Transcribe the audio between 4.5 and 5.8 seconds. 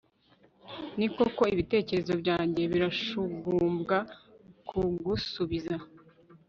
kugusubiza